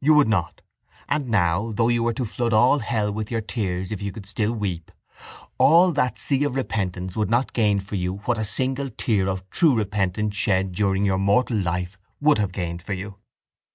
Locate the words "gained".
12.52-12.80